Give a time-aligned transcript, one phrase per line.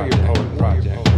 [0.00, 1.08] Warrior Warrior Poet Project.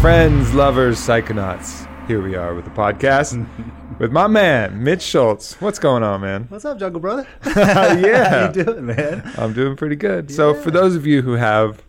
[0.00, 1.86] Friends, lovers, psychonauts.
[2.08, 3.46] Here we are with the podcast
[4.00, 5.60] with my man, Mitch Schultz.
[5.60, 6.46] What's going on, man?
[6.48, 7.26] What's up, Jungle Brother?
[7.44, 8.28] yeah.
[8.30, 9.30] How you doing, man?
[9.36, 10.30] I'm doing pretty good.
[10.30, 11.82] So, for those of you who have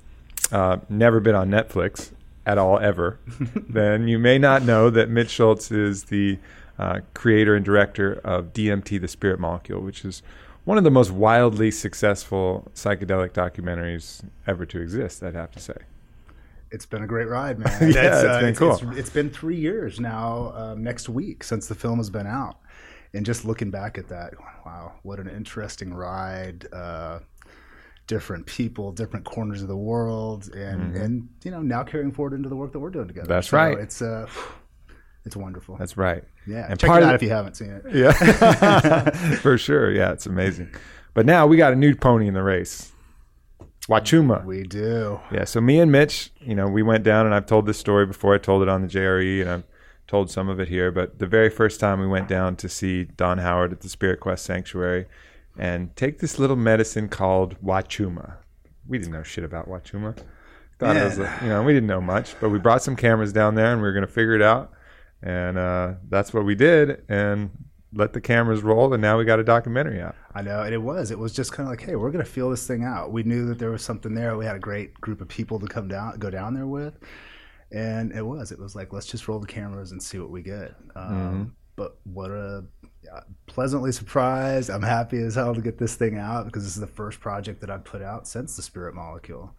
[0.52, 2.12] uh, never been on Netflix
[2.46, 3.18] at all, ever,
[3.70, 6.38] then you may not know that Mitch Schultz is the
[6.78, 10.22] uh, creator and director of DMT, the Spirit Molecule, which is
[10.66, 15.78] one of the most wildly successful psychedelic documentaries ever to exist, I'd have to say.
[16.72, 17.92] It's been a great ride, man.
[17.94, 18.74] Yeah, it's been cool.
[18.92, 22.58] It's, it's been three years now, um, next week, since the film has been out.
[23.14, 24.34] And just looking back at that,
[24.66, 26.66] wow, what an interesting ride.
[26.72, 27.20] Uh,
[28.08, 32.50] different people, different corners of the world, and, and you know, now carrying forward into
[32.50, 33.26] the work that we're doing together.
[33.26, 33.34] Mm-hmm.
[33.34, 33.78] That's So right.
[33.78, 34.28] It's, uh,
[35.26, 35.76] it's wonderful.
[35.78, 36.24] That's right.
[36.48, 36.68] yeah.
[36.70, 37.84] and Check part it out the- if you haven't seen it.
[37.94, 39.92] Yeah, for sure.
[39.92, 40.70] Yeah, it's amazing.
[41.14, 42.92] But now we got a new pony in the race,
[43.92, 44.46] Wachuma.
[44.46, 45.20] We do.
[45.32, 48.06] Yeah, so me and Mitch, you know, we went down, and I've told this story
[48.06, 48.34] before.
[48.34, 49.64] I told it on the JRE, and I've
[50.08, 50.92] told some of it here.
[50.92, 54.20] But the very first time we went down to see Don Howard at the Spirit
[54.22, 55.08] Quest Sanctuary,
[55.58, 58.36] and take this little medicine called Wachuma.
[58.88, 60.18] We didn't know shit about Wachuma.
[60.80, 61.40] Thought it was, Yeah.
[61.40, 63.82] a- you know, we didn't know much, but we brought some cameras down there, and
[63.82, 64.72] we were going to figure it out.
[65.22, 67.52] And uh, that's what we did, and
[67.94, 70.16] let the cameras roll, and now we got a documentary out.
[70.34, 71.12] I know, and it was.
[71.12, 73.12] It was just kind of like, hey, we're gonna feel this thing out.
[73.12, 74.38] We knew that there was something there.
[74.38, 76.98] We had a great group of people to come down, go down there with,
[77.72, 78.52] and it was.
[78.52, 80.76] It was like, let's just roll the cameras and see what we get.
[80.96, 82.66] Um, But what a
[83.48, 84.70] pleasantly surprised.
[84.70, 87.62] I'm happy as hell to get this thing out because this is the first project
[87.62, 89.54] that I've put out since the Spirit Molecule.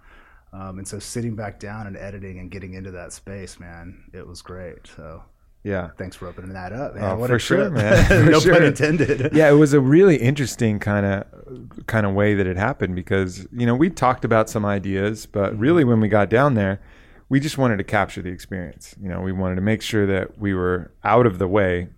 [0.52, 4.26] Um, and so sitting back down and editing and getting into that space, man, it
[4.26, 4.86] was great.
[4.86, 5.22] So
[5.64, 5.90] Yeah.
[5.96, 7.04] thanks for opening that up, man.
[7.04, 8.26] Oh, what for a sure, man.
[8.30, 8.54] No sure.
[8.54, 9.32] pun intended.
[9.32, 13.46] yeah, it was a really interesting kind of kind of way that it happened because
[13.52, 16.80] you know we talked about some ideas, but really when we got down there,
[17.28, 18.94] we just wanted to capture the experience.
[19.00, 21.88] You know, we wanted to make sure that we were out of the way.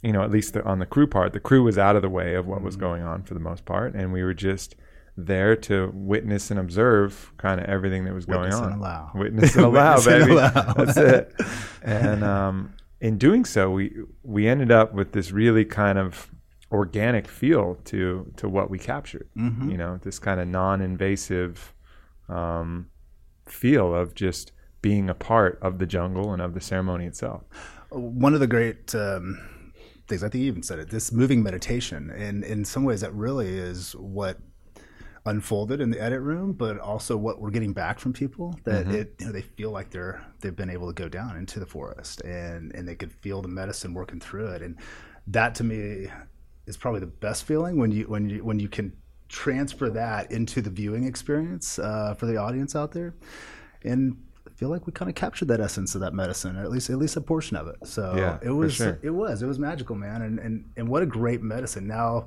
[0.00, 2.08] You know, at least the, on the crew part, the crew was out of the
[2.08, 4.76] way of what was going on for the most part, and we were just
[5.16, 8.72] there to witness and observe kind of everything that was going Witness on.
[8.74, 9.10] and allow.
[9.16, 10.32] Witness and allow, Witness and baby.
[10.34, 10.72] allow.
[10.74, 11.34] That's it.
[11.82, 13.92] And um, in doing so, we
[14.22, 16.30] we ended up with this really kind of
[16.70, 19.28] organic feel to to what we captured.
[19.36, 19.70] Mm-hmm.
[19.70, 21.74] You know, this kind of non-invasive
[22.28, 22.90] um,
[23.46, 27.42] feel of just being a part of the jungle and of the ceremony itself.
[27.90, 29.38] one of the great um,
[30.06, 33.12] things I think you even said it this moving meditation and in some ways that
[33.14, 34.38] really is what
[35.26, 39.14] unfolded in the edit room but also what we're getting back from people that it
[39.18, 42.20] you know they feel like they're they've been able to go down into the forest
[42.22, 44.76] and and they could feel the medicine working through it and
[45.26, 46.08] that to me
[46.66, 48.92] is probably the best feeling when you when you when you can
[49.28, 53.14] transfer that into the viewing experience uh, for the audience out there
[53.82, 54.16] and
[54.58, 56.98] feel like we kind of captured that essence of that medicine, or at least at
[56.98, 57.76] least a portion of it.
[57.84, 58.98] So Yeah, it was sure.
[59.02, 61.86] it was it was magical, man, and and and what a great medicine.
[61.86, 62.26] Now,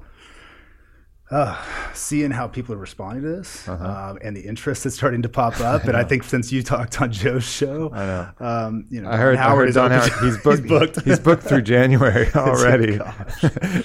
[1.31, 1.57] uh,
[1.93, 4.11] seeing how people are responding to this Uh-huh.
[4.11, 7.01] um, and the interest that's starting to pop up, and I think since you talked
[7.01, 8.29] on Joe's show, I know.
[8.39, 10.11] um, you know, I heard, Don I heard Don Howard.
[10.23, 10.59] He's booked.
[10.61, 11.01] he's booked.
[11.05, 12.99] he's booked through January already.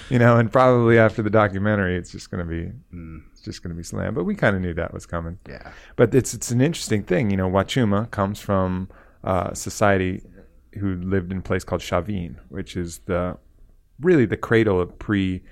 [0.09, 3.21] you know, and probably after the documentary, it's just going to be Mm.
[3.31, 4.15] it's just going to be slammed.
[4.15, 5.39] But we kind of knew that was coming.
[5.47, 7.29] yeah, But it's it's an interesting thing.
[7.31, 8.89] You know, Wachuma comes from
[9.23, 10.21] uh, society
[10.79, 13.37] who lived in a place called Chavin, which is the
[13.99, 15.43] really the cradle of pre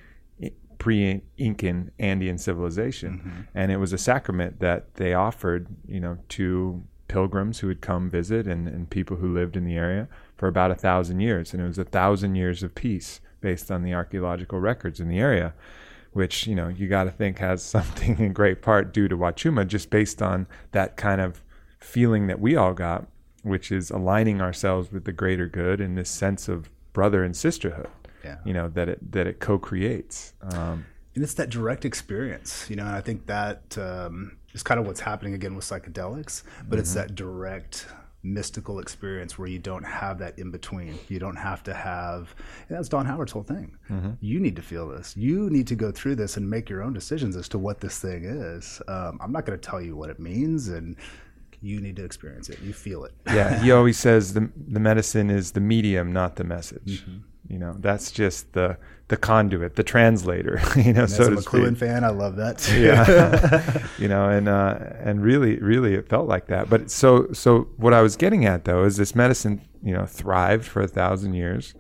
[0.86, 3.42] pre Incan Andean civilization, mm-hmm.
[3.56, 8.08] and it was a sacrament that they offered, you know, to pilgrims who would come
[8.08, 11.64] visit and, and people who lived in the area for about a thousand years, and
[11.64, 15.56] it was a thousand years of peace based on the archaeological records in the area
[16.14, 19.66] which you know you got to think has something in great part due to Wachuma,
[19.68, 21.42] just based on that kind of
[21.80, 23.08] feeling that we all got,
[23.42, 27.90] which is aligning ourselves with the greater good and this sense of brother and sisterhood.
[28.26, 28.38] Yeah.
[28.46, 30.34] You know that it that it co-creates.
[30.42, 30.86] Um,
[31.16, 32.86] and it's that direct experience, you know.
[32.86, 36.94] And I think that um, is kind of what's happening again with psychedelics, but it's
[36.96, 37.88] that direct
[38.24, 40.98] mystical experience where you don't have that in between.
[41.08, 42.34] You don't have to have.
[42.70, 43.78] That's Don Howard's whole thing.
[44.20, 45.16] You need to feel this.
[45.16, 48.00] You need to go through this and make your own decisions as to what this
[48.00, 48.82] thing is.
[48.88, 50.96] Um, I'm not going to tell you what it means, and
[51.62, 52.60] you need to experience it.
[52.62, 53.14] You feel it.
[53.28, 57.06] yeah, he always says the the medicine is the medium, not the message.
[57.48, 58.78] You know, that's just the
[59.08, 60.60] the conduit, the translator.
[60.76, 61.78] You know, As so a to McLuhan speak.
[61.78, 62.58] fan, I love that.
[62.58, 62.82] Too.
[62.82, 67.68] yeah you know and uh and really really it felt like that but so so
[67.78, 71.34] what i was getting at though is this medicine you know thrived for a thousand
[71.34, 71.76] years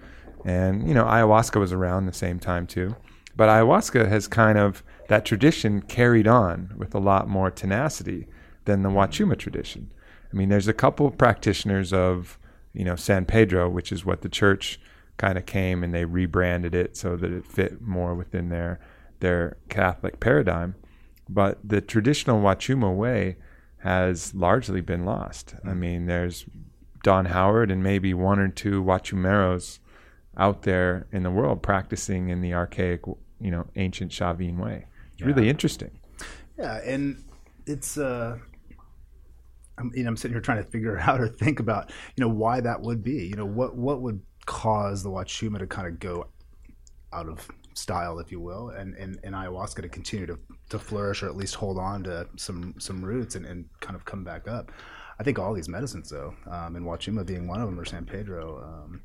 [0.45, 2.95] and you know ayahuasca was around the same time too
[3.35, 8.27] but ayahuasca has kind of that tradition carried on with a lot more tenacity
[8.65, 9.89] than the wachuma tradition
[10.31, 12.37] i mean there's a couple of practitioners of
[12.73, 14.79] you know san pedro which is what the church
[15.17, 18.79] kind of came and they rebranded it so that it fit more within their
[19.19, 20.75] their Catholic paradigm.
[21.29, 23.37] But the traditional Wachuma way
[23.79, 25.55] has largely been lost.
[25.63, 26.45] I mean, there's
[27.03, 29.79] Don Howard and maybe one or two Wachumeros
[30.37, 33.01] out there in the world practicing in the archaic,
[33.39, 34.85] you know, ancient Chavin way.
[35.13, 35.91] It's really interesting.
[36.57, 37.23] Yeah, and
[37.65, 38.37] it's uh
[39.77, 42.29] I'm, you know, I'm sitting here trying to figure out or think about, you know,
[42.29, 43.27] why that would be.
[43.27, 46.27] You know, what what would cause the Wachuma to kind of go
[47.13, 50.39] out of style, if you will, and, and, and ayahuasca to continue to,
[50.69, 54.05] to flourish or at least hold on to some some roots and, and kind of
[54.05, 54.71] come back up.
[55.19, 58.05] I think all these medicines, though, um, and Wachuma being one of them, or San
[58.05, 59.01] Pedro, um,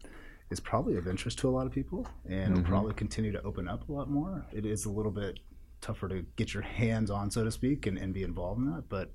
[0.50, 3.68] is probably of interest to a lot of people, and will probably continue to open
[3.68, 4.44] up a lot more.
[4.52, 5.38] It is a little bit
[5.80, 8.88] tougher to get your hands on, so to speak, and, and be involved in that,
[8.88, 9.12] but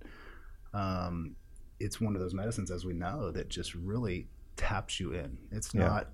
[0.73, 1.35] um,
[1.79, 5.37] it's one of those medicines, as we know, that just really taps you in.
[5.51, 5.87] It's Yeah.
[5.87, 6.07] not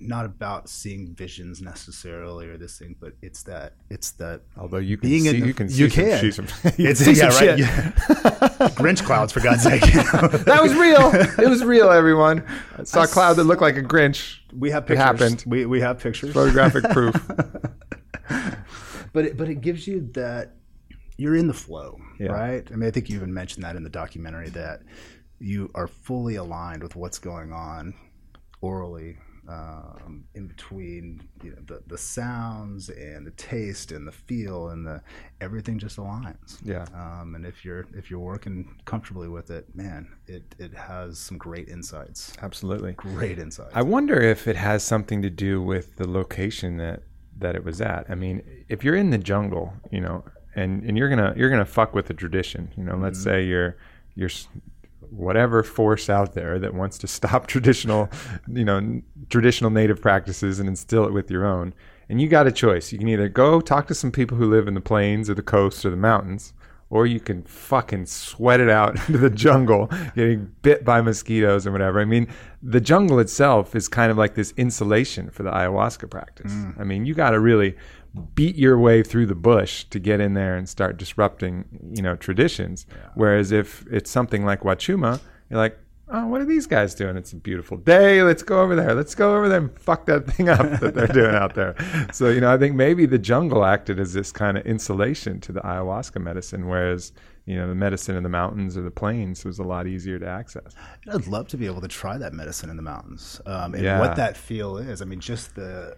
[0.00, 4.96] not about seeing visions necessarily or this thing, but it's that it's that Although you
[4.96, 6.48] can Being in see, the- you can you see some, can.
[6.62, 7.58] some, you it's see yeah some right shit.
[7.58, 7.90] yeah.
[8.78, 9.80] Grinch clouds for God's sake.
[9.82, 11.10] That was real.
[11.44, 12.44] It was real, everyone.
[12.78, 14.38] I saw a cloud that looked like a Grinch.
[14.56, 15.00] we have pictures.
[15.00, 15.44] It happened.
[15.48, 16.32] We we have pictures.
[16.32, 17.14] Photographic proof.
[19.12, 20.54] but it, but it gives you that
[21.16, 22.28] you're in the flow, Yeah.
[22.28, 22.68] right?
[22.72, 24.82] I mean, I think you even mentioned that in the documentary that
[25.38, 27.94] you are fully aligned with what's going on
[28.60, 29.16] orally
[29.48, 34.86] um, in between you know, the the sounds and the taste and the feel and
[34.86, 35.00] the
[35.40, 36.58] everything just aligns.
[36.62, 36.84] Yeah.
[36.94, 41.38] Um, and if you're if you're working comfortably with it, man, it it has some
[41.38, 42.34] great insights.
[42.42, 42.92] Absolutely.
[42.92, 43.72] Great insights.
[43.74, 47.04] I wonder if it has something to do with the location that
[47.38, 48.04] that it was at.
[48.10, 50.24] I mean, if you're in the jungle, you know,
[50.54, 52.70] and, and you're gonna you're gonna fuck with the tradition.
[52.76, 53.78] You know, let's say you're
[54.14, 54.30] you're
[55.10, 58.08] whatever force out there that wants to stop traditional,
[58.48, 61.74] you know, traditional native practices and instill it with your own.
[62.08, 62.90] And you got a choice.
[62.90, 65.42] You can either go talk to some people who live in the plains or the
[65.42, 66.54] coast or the mountains,
[66.90, 71.72] or you can fucking sweat it out into the jungle, getting bit by mosquitoes or
[71.72, 72.00] whatever.
[72.00, 72.28] I mean,
[72.62, 76.52] the jungle itself is kind of like this insulation for the ayahuasca practice.
[76.52, 76.80] Mm.
[76.80, 77.76] I mean, you got to really
[78.34, 81.64] beat your way through the bush to get in there and start disrupting,
[81.94, 82.86] you know, traditions.
[83.14, 85.78] Whereas if it's something like Wachuma, you're like,
[86.10, 87.16] oh, what are these guys doing?
[87.16, 88.22] It's a beautiful day.
[88.22, 88.94] Let's go over there.
[88.94, 91.74] Let's go over there and fuck that thing up that they're doing out there.
[92.12, 95.52] So, you know, I think maybe the jungle acted as this kind of insulation to
[95.52, 97.12] the ayahuasca medicine, whereas,
[97.46, 100.26] you know, the medicine in the mountains or the plains was a lot easier to
[100.26, 100.74] access.
[101.12, 104.00] I'd love to be able to try that medicine in the mountains um, and Yeah.
[104.00, 105.00] what that feel is.
[105.02, 105.96] I mean, just the,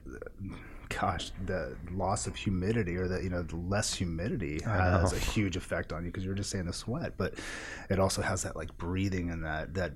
[0.91, 5.57] gosh, the loss of humidity or the you know the less humidity has a huge
[5.57, 7.35] effect on you because you're just saying the sweat, but
[7.89, 9.93] it also has that like breathing and that that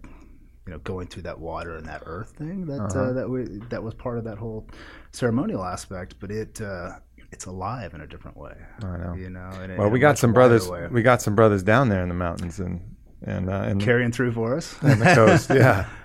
[0.67, 3.01] you know going through that water and that earth thing that Uh-huh.
[3.01, 4.67] uh, that we that was part of that whole
[5.13, 6.15] ceremonial aspect.
[6.21, 6.93] But it uh,
[7.33, 8.55] it's alive in a different way.
[8.83, 9.15] I know.
[9.15, 10.69] You know, Well, we got some brothers.
[10.69, 10.87] way.
[10.91, 12.81] We got some brothers down there in the mountains and
[13.23, 14.77] and uh, and, carrying through for us.
[14.83, 15.51] and the coast.
[15.51, 15.87] Yeah,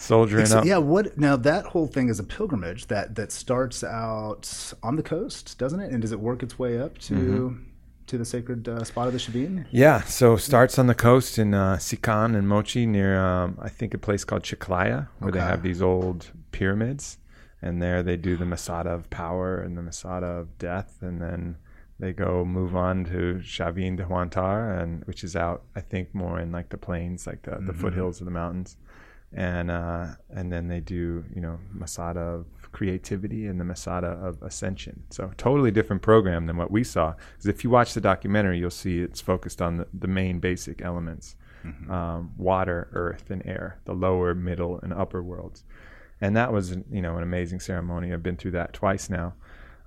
[0.00, 0.64] soldiering So, up.
[0.64, 1.36] yeah, what now?
[1.36, 5.92] That whole thing is a pilgrimage that that starts out on the coast, doesn't it?
[5.92, 7.62] And does it work its way up to Mm-hmm.
[8.06, 9.66] to the sacred uh, spot of the Chavin?
[9.70, 13.94] Yeah, so starts on the coast in uh, Sican and Moche near, um, I think,
[13.94, 17.18] a place called Chiclayo, where they have these old pyramids.
[17.62, 20.96] And there they do the Masada of power and the Masada of death.
[21.02, 21.56] And then
[21.98, 26.40] they go move on to Chavin de Huantar, and which is out, I think, more
[26.40, 28.76] in like the plains, like the, the foothills of the mountains.
[29.32, 34.42] And uh, and then they do, you know, Masada of creativity and the Masada of
[34.42, 35.04] ascension.
[35.10, 37.14] So totally different program than what we saw.
[37.32, 40.82] Because if you watch the documentary, you'll see it's focused on the, the main basic
[40.82, 41.36] elements:
[41.88, 45.62] um, water, earth, and air, the lower, middle, and upper worlds.
[46.20, 48.12] And that was, you know, an amazing ceremony.
[48.12, 49.34] I've been through that twice now.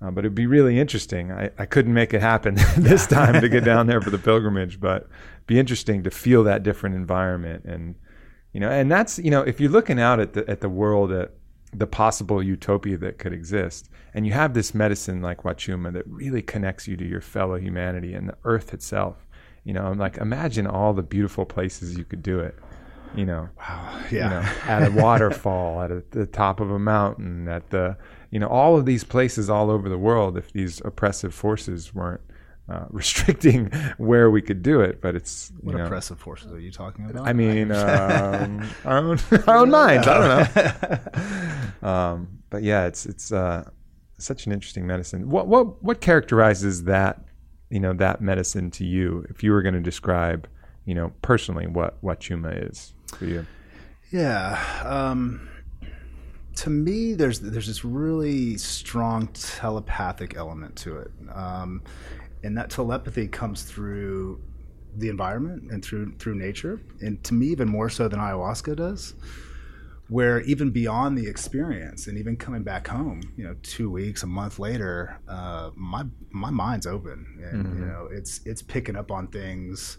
[0.01, 1.31] Uh, but it'd be really interesting.
[1.31, 4.79] I, I couldn't make it happen this time to get down there for the pilgrimage,
[4.79, 7.95] but it'd be interesting to feel that different environment and
[8.53, 11.11] you know and that's you know if you're looking out at the at the world
[11.11, 11.31] at
[11.75, 16.41] the possible utopia that could exist and you have this medicine like wachuma that really
[16.41, 19.25] connects you to your fellow humanity and the earth itself
[19.63, 22.55] you know i'm like imagine all the beautiful places you could do it
[23.15, 23.49] you know
[24.11, 24.23] Yeah.
[24.25, 27.95] you know, at a waterfall, at a, the top of a mountain, at the,
[28.31, 30.35] you know, all of these places all over the world.
[30.37, 32.21] If these oppressive forces weren't
[32.69, 36.59] uh, restricting where we could do it, but it's, you What know, oppressive forces are
[36.59, 37.27] you talking about?
[37.27, 40.07] I mean, um, our own our own minds.
[40.07, 41.89] I don't know.
[41.89, 43.69] um, but yeah, it's it's uh,
[44.17, 45.29] such an interesting medicine.
[45.29, 47.25] What what what characterizes that
[47.69, 49.25] you know that medicine to you?
[49.29, 50.47] If you were going to describe,
[50.85, 53.45] you know, personally, what what chuma is for you?
[54.11, 54.61] Yeah.
[54.85, 55.49] Um,
[56.57, 61.81] to me, there's there's this really strong telepathic element to it, um,
[62.43, 64.41] and that telepathy comes through
[64.97, 69.13] the environment and through through nature, and to me, even more so than ayahuasca does.
[70.09, 74.27] Where even beyond the experience, and even coming back home, you know, two weeks, a
[74.27, 79.27] month later, uh, my my mind's open, and you know, it's it's picking up on
[79.27, 79.97] things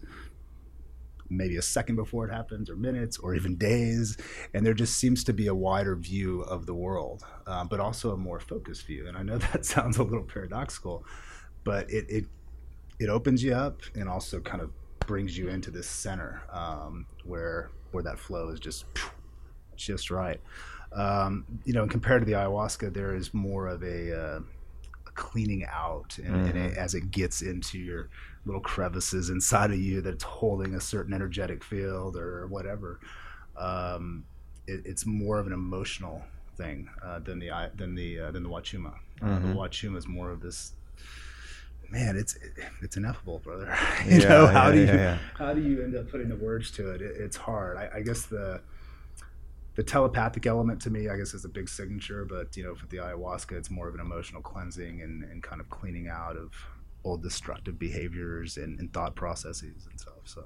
[1.30, 4.16] maybe a second before it happens, or minutes, or even days.
[4.52, 8.12] And there just seems to be a wider view of the world, um, but also
[8.12, 9.06] a more focused view.
[9.06, 11.04] And I know that sounds a little paradoxical,
[11.64, 12.24] but it it,
[12.98, 17.70] it opens you up and also kind of brings you into this center um, where
[17.90, 18.84] where that flow is just
[19.76, 20.40] just right.
[20.92, 24.40] Um, you know, and compared to the ayahuasca, there is more of a, uh,
[25.06, 28.10] a cleaning out, and, and it, as it gets into your
[28.46, 33.00] little crevices inside of you that's holding a certain energetic field or whatever.
[33.56, 34.24] Um,
[34.68, 36.22] it, it's more of an emotional
[36.56, 38.94] thing uh, than the than the uh, than the wachuma.
[39.20, 40.72] Uh, the wachuma is more of this.
[41.90, 42.36] Man, it's
[42.82, 43.76] it's ineffable, brother.
[44.06, 45.18] you Yeah, know yeah, how do you yeah, yeah.
[45.34, 47.02] how do you end up putting the words to it?
[47.02, 47.76] it it's hard.
[47.76, 48.60] I, I guess the
[49.76, 52.24] the telepathic element to me, I guess, is a big signature.
[52.24, 55.60] But you know, for the ayahuasca, it's more of an emotional cleansing and, and kind
[55.60, 56.52] of cleaning out of
[57.04, 60.14] old destructive behaviors and, and thought processes and stuff.
[60.24, 60.44] So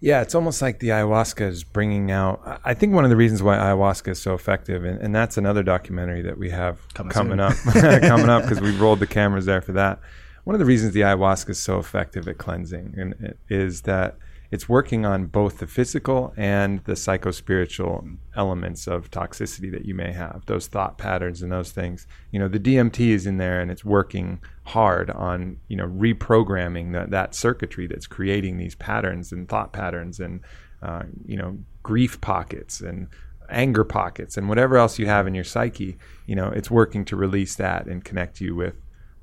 [0.00, 2.60] Yeah, it's almost like the ayahuasca is bringing out.
[2.64, 5.62] I- think one of the reasons why ayahuasca is so effective, and, and that's another
[5.62, 9.62] documentary that we have Coming coming up, coming up because we rolled the cameras there
[9.62, 10.00] for that.
[10.44, 14.16] One of the reasons the ayahuasca is so effective at cleansing and is that
[14.50, 20.12] it's working on both the physical and the psycho-spiritual elements of toxicity that you may
[20.12, 22.06] have, those thought patterns and those things.
[22.30, 26.92] You know, the DMT is in there and it's working hard on, you know, reprogramming
[26.92, 30.40] that, that circuitry that's creating these patterns and thought patterns and,
[30.82, 33.08] uh, you know, grief pockets and
[33.48, 37.16] anger pockets and whatever else you have in your psyche, you know, it's working to
[37.16, 38.74] release that and connect you with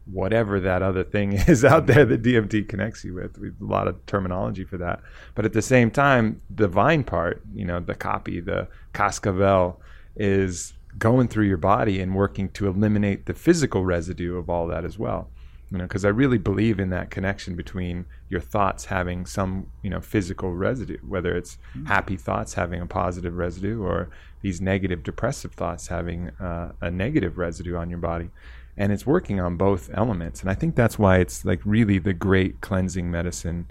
[0.06, 3.38] whatever that other thing is out there that DMT connects you with.
[3.38, 5.02] We've a lot of terminology for that.
[5.36, 9.78] But at the same time, the vine part, you know, the caapi, the cascavel
[10.16, 14.86] is going through your body and working to eliminate the physical residue of all that
[14.86, 15.30] as well.
[15.72, 19.90] You know, because I really believe in that connection between your thoughts having some, you
[19.90, 21.58] know, physical residue, whether it's
[21.88, 24.10] happy thoughts having a positive residue or
[24.42, 28.30] these negative depressive thoughts having uh, a negative residue on your body
[28.76, 30.42] and it's working on both elements.
[30.42, 33.68] And i think that's why it's like really the great cleansing medicine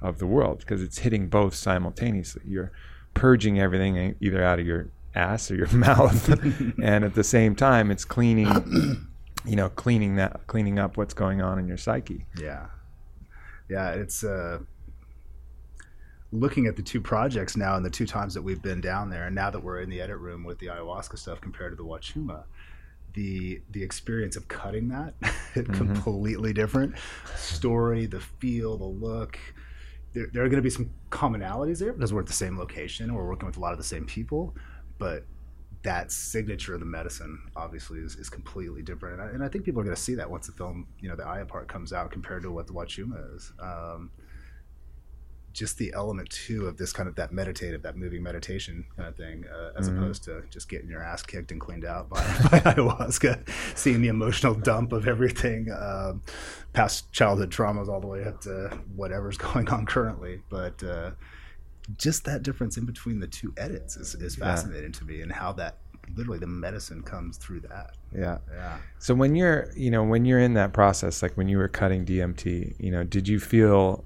[0.00, 2.42] of the world because it's hitting both simultaneously.
[2.44, 2.72] You're
[3.14, 6.28] purging everything either out of your ass or your mouth.
[6.82, 9.06] And at the same time it's cleaning
[9.44, 12.26] you know cleaning that cleaning up what's going on in your psyche.
[12.38, 12.66] Yeah,
[13.68, 14.58] yeah, it's uh,
[16.30, 19.26] looking at the two projects now and the two times that we've been down there,
[19.26, 21.84] and now that we're in the edit room with the ayahuasca stuff compared to the
[21.84, 22.44] wachuma.
[23.14, 25.14] The, the experience of cutting that
[25.54, 26.94] completely different
[27.36, 29.38] story the feel the look
[30.12, 33.14] there, there are going to be some commonalities there because we're at the same location.
[33.14, 34.54] We're working with a lot of the same people,
[34.98, 35.24] but
[35.82, 39.64] that signature of the medicine obviously is, is completely different, and I, and I think
[39.64, 41.92] people are going to see that once the film, you know, the Aya part comes
[41.92, 43.52] out compared to what the Wachuma is.
[43.60, 44.10] Um,
[45.52, 49.16] just the element too of this kind of that meditative, that moving meditation kind of
[49.16, 52.60] thing, uh, as opposed to just getting your ass kicked and cleaned out by, by
[52.60, 56.22] ayahuasca, seeing the emotional dump of everything, um,
[56.72, 60.40] past childhood traumas all the way up to whatever's going on currently.
[60.48, 61.12] But uh,
[61.96, 65.52] just that difference in between the two edits is, is fascinating to me, and how
[65.54, 65.78] that
[66.16, 67.92] literally the medicine comes through that.
[68.14, 68.38] Yeah.
[68.52, 68.78] Yeah.
[68.98, 72.04] So when you're, you know, when you're in that process, like when you were cutting
[72.04, 74.04] DMT, you know, did you feel?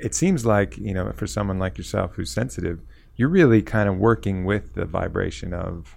[0.00, 2.80] It seems like you know, for someone like yourself who's sensitive,
[3.16, 5.96] you're really kind of working with the vibration of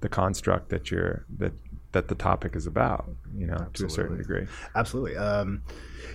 [0.00, 1.52] the construct that you're that
[1.92, 3.08] that the topic is about.
[3.36, 4.46] You know, to a certain degree.
[4.76, 5.16] Absolutely.
[5.16, 5.62] Um,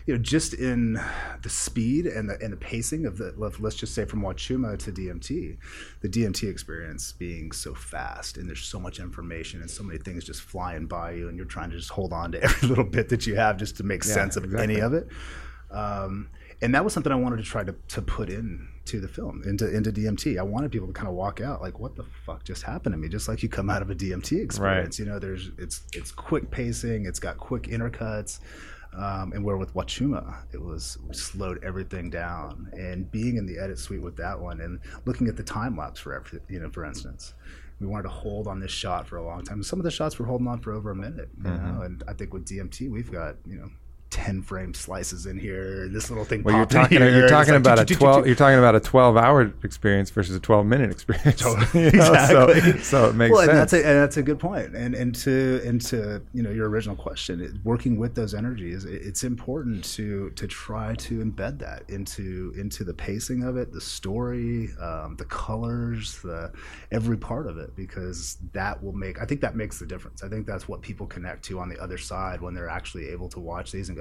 [0.05, 0.99] you know, just in
[1.41, 4.77] the speed and the and the pacing of the of- let's just say from Wachuma
[4.79, 5.57] to DMT,
[6.01, 10.23] the DMT experience being so fast and there's so much information and so many things
[10.23, 13.09] just flying by you and you're trying to just hold on to every little bit
[13.09, 15.07] that you have just to make sense of any of it.
[15.71, 16.29] Um,
[16.61, 19.43] and that was something I wanted to try to, to put in to the film
[19.45, 20.37] into into DMT.
[20.39, 22.97] I wanted people to kind of walk out like, what the fuck just happened to
[22.97, 23.07] me?
[23.07, 24.99] Just like you come out of a DMT experience.
[24.99, 28.39] You know, there's it's it's quick pacing, it's got quick intercuts.
[28.91, 32.69] Um, and where with Wachuma, it was we slowed everything down.
[32.73, 35.99] And being in the edit suite with that one, and looking at the time lapse
[35.99, 37.35] for every, you know, for instance,
[37.79, 39.61] we wanted to hold on this shot for a long time.
[39.61, 41.81] Some of the shots were holding on for over a minute, you know.
[41.83, 43.69] And I think with DMT, we've got you know.
[44.09, 47.79] 10 frame slices in here this little thing Well, you're talking you're talking like about
[47.79, 51.41] a twelve you're talking about a twelve hour experience versus a twelve minute experience.
[51.41, 51.59] Totally.
[51.79, 52.61] You know, exactly.
[52.61, 53.49] So, so it makes well, sense.
[53.49, 54.75] And that's, a, and that's a good point.
[54.75, 58.85] And and to and to you know your original question, it, working with those energies,
[58.85, 63.71] it, it's important to to try to embed that into into the pacing of it,
[63.71, 66.51] the story, um, the colors, the
[66.91, 69.21] every part of it, because that will make.
[69.21, 70.23] I think that makes the difference.
[70.23, 73.29] I think that's what people connect to on the other side when they're actually able
[73.29, 73.98] to watch these and.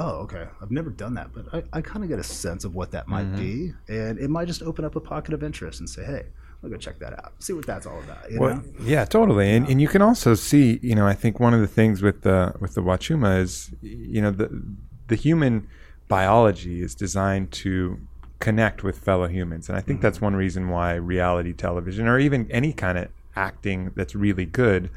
[0.00, 0.46] Oh, okay.
[0.62, 3.08] I've never done that, but I, I kind of get a sense of what that
[3.08, 3.36] might mm-hmm.
[3.36, 6.26] be, and it might just open up a pocket of interest and say, "Hey,
[6.62, 7.32] I'll go check that out.
[7.40, 8.62] See what that's all about." You Well, know?
[8.80, 9.50] yeah, totally.
[9.50, 12.22] And and you can also see, you know, I think one of the things with
[12.22, 14.62] the with the Wachuma is, you know, the
[15.08, 15.66] the human
[16.06, 17.98] biology is designed to
[18.38, 20.26] connect with fellow humans, and I think that's mm-hmm.
[20.26, 24.90] one reason why reality television or even any kind of acting that's really good,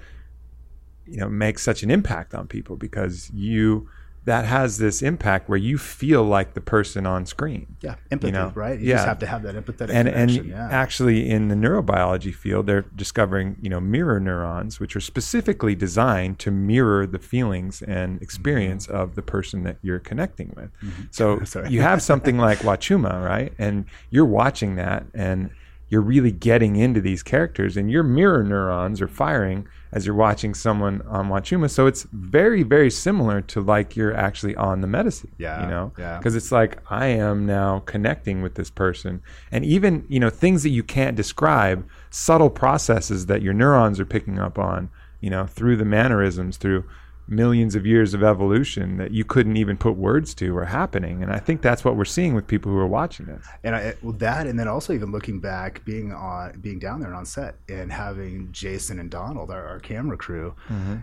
[1.08, 3.90] you know, makes such an impact on people because you
[4.26, 7.76] that has this impact where you feel like the person on screen.
[7.82, 8.80] Yeah, empathy, know, right?
[8.80, 8.96] You yeah.
[8.96, 10.70] just have to have that empathetic and and yeah.
[10.72, 16.40] actually in the neurobiology field they're discovering you know mirror neurons which are specifically designed
[16.40, 20.70] to mirror the feelings and experience of the person that you're connecting with
[21.12, 21.46] so Mm-hmm.
[21.52, 21.70] Sorry.
[21.70, 25.50] you have something like wachuma right and you're watching that and
[25.92, 30.54] you're really getting into these characters and your mirror neurons are firing as you're watching
[30.54, 31.70] someone on wachuma.
[31.70, 35.92] So it's very very similar to like you're actually on the medicine Yeah, you know?
[36.00, 36.18] yeah.
[36.18, 40.64] because it's like I am now connecting with this person, and even you know things
[40.64, 45.46] that you can't describe, subtle processes that your neurons are picking up on, you know,
[45.46, 46.86] through the mannerisms, through
[47.32, 51.32] millions of years of evolution that you couldn't even put words to are happening, and
[51.32, 53.46] I think that's what we're seeing with people who are watching this.
[53.64, 57.10] and I, well, that, and then also even looking back, being on, being down there
[57.10, 60.96] and on set, and having Jason and Donald, our, our camera crew, Mm-hmm.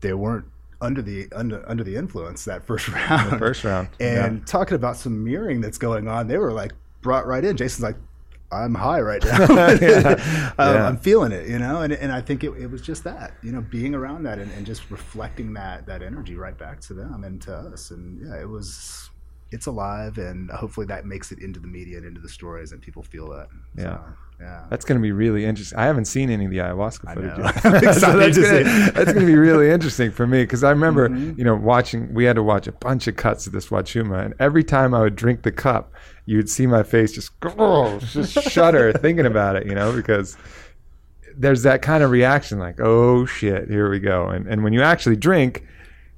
[0.00, 0.44] they weren't
[0.80, 3.38] under the under under the influence that first round.
[3.38, 7.44] first round, and talking about some mirroring that's going on, they were like brought right
[7.44, 7.56] in.
[7.56, 7.96] Jason's like.
[8.50, 9.46] I'm high right now.
[10.58, 10.88] Um, Yeah.
[10.88, 13.52] I'm feeling it, you know, and, and I think it, it was just that, you
[13.52, 17.24] know, being around that and, and just reflecting that that energy right back to them
[17.24, 19.10] and to us, and yeah, it was,
[19.50, 22.82] it's alive, and hopefully that makes it into the media and into the stories, and
[22.82, 23.48] people feel that.
[23.76, 23.96] Yeah.
[23.96, 24.04] So,
[24.40, 24.64] yeah.
[24.70, 25.78] That's going to be really interesting.
[25.78, 27.94] I haven't seen any of the ayahuasca footage yet.
[27.94, 31.38] So that's going to be really interesting for me because I remember, Mm-hmm.
[31.38, 32.14] you know, watching.
[32.14, 35.00] We had to watch a bunch of cuts of this Wachuma, and every time I
[35.00, 35.92] would drink the cup,
[36.26, 40.36] you'd see my face just oh, just shudder thinking about it, you know, because
[41.36, 44.28] there's that kind of reaction like, oh shit, here we go.
[44.28, 45.64] And and when you actually drink,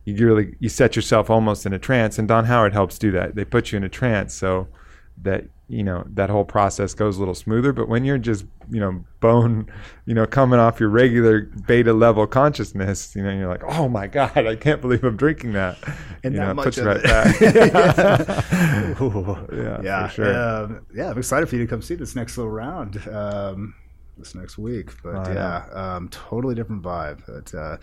[0.05, 2.19] you really you set yourself almost in a trance.
[2.19, 3.35] And Don Howard helps do that.
[3.35, 4.69] They put you in a trance so
[5.23, 7.73] that you know that whole process goes a little smoother.
[7.73, 9.71] But when you're just you know bone,
[10.07, 14.07] you know coming off your regular beta level consciousness, you know you're like, oh my
[14.07, 15.79] god, I can't believe I'm drinking that.
[16.25, 17.37] And you that know, much puts you of right back.
[19.53, 20.37] Yeah, yeah, for sure.
[20.37, 23.75] Um, yeah, I'm excited for you to come see this next little round um,
[24.19, 24.91] this next week.
[25.03, 27.23] But Oh, yeah, um, totally different vibe.
[27.27, 27.77] But uh,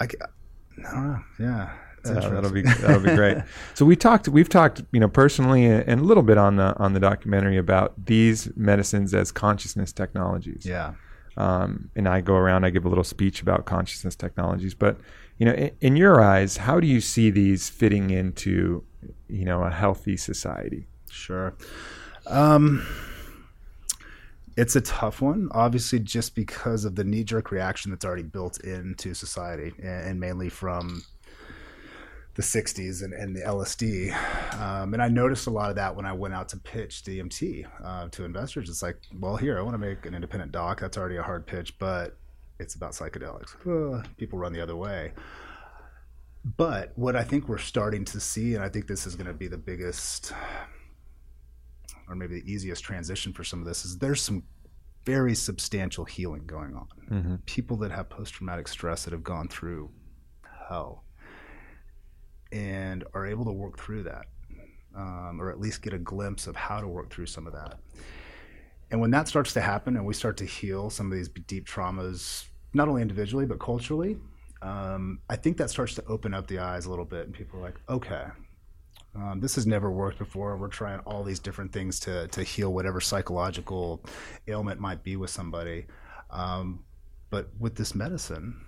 [0.00, 0.08] I,
[0.86, 1.20] I don't know.
[1.38, 3.38] Yeah, it's that'll be that'll be great.
[3.74, 6.92] So we talked, we've talked, you know, personally and a little bit on the on
[6.92, 10.64] the documentary about these medicines as consciousness technologies.
[10.66, 10.94] yeah.
[11.36, 14.74] Um, and I go around, I give a little speech about consciousness technologies.
[14.74, 14.98] But
[15.38, 18.84] you know, in, in your eyes, how do you see these fitting into
[19.28, 20.86] you know a healthy society?
[21.10, 21.54] Sure.
[22.26, 22.86] Um,
[24.56, 28.60] it's a tough one, obviously, just because of the knee jerk reaction that's already built
[28.60, 31.02] into society, and, mainly from
[32.34, 34.14] the 60s and, and the LSD.
[34.60, 37.66] Um, and I noticed a lot of that when I went out to pitch DMT
[37.84, 38.68] uh, to investors.
[38.68, 40.80] It's like, well, here, I want to make an independent doc.
[40.80, 42.16] That's already a hard pitch, but
[42.58, 43.56] it's about psychedelics.
[44.16, 45.12] People run the other way.
[46.56, 49.34] But what I think we're starting to see, and I think this is going to
[49.34, 50.32] be the biggest
[52.10, 54.42] or maybe the easiest transition for some of this is there's some
[55.06, 56.88] very substantial healing going on.
[57.10, 57.34] Mm-hmm.
[57.46, 59.90] People that have post traumatic stress that have gone through
[60.68, 61.04] hell
[62.52, 64.26] and are able to work through that,
[64.96, 67.78] um, or at least get a glimpse of how to work through some of that.
[68.90, 71.66] And when that starts to happen and we start to heal some of these deep
[71.66, 74.18] traumas, not only individually, but culturally,
[74.62, 77.26] um, I think that starts to open up the eyes a little bit.
[77.26, 78.24] And people are like, okay,
[79.14, 80.56] um, this has never worked before.
[80.56, 84.04] We're trying all these different things to to heal whatever psychological
[84.46, 85.86] ailment might be with somebody.
[86.30, 86.84] Um,
[87.30, 88.64] but with this medicine,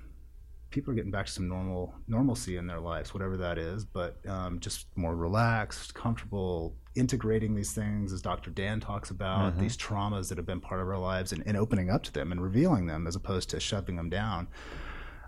[0.70, 3.84] people are getting back to some normal normalcy in their lives, whatever that is.
[3.84, 8.50] But um, just more relaxed, comfortable, integrating these things, as Dr.
[8.50, 11.88] Dan talks about, these traumas that have been part of our lives, and, and opening
[11.88, 14.48] up to them and revealing them, as opposed to shoving them down.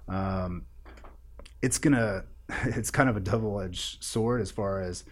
[0.08, 0.66] Um,
[1.62, 2.24] it's gonna
[2.64, 5.04] it's kind of a double-edged sword as far as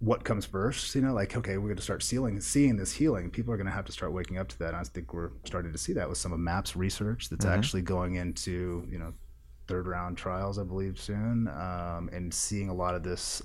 [0.00, 3.30] what comes first you know like okay we're going to start sealing, seeing this healing.
[3.30, 4.68] People are going to have to start waking up to that.
[4.68, 7.82] And i think we're starting to see that with some of MAPS research that's actually
[7.82, 9.12] going into you know
[9.68, 13.42] third round trials i believe soon um, and seeing a lot of this